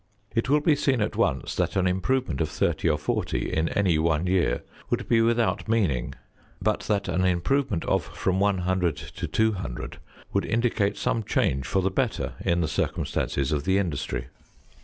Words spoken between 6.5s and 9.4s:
but that an improvement of from 100 to